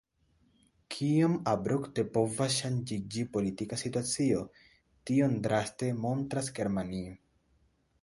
Kiom 0.95 1.35
abrupte 1.51 2.05
povas 2.15 2.57
ŝanĝiĝi 2.63 3.27
politika 3.37 3.81
situacio, 3.83 4.43
tion 5.11 5.41
draste 5.47 5.95
montras 6.03 6.55
Germanio. 6.61 7.19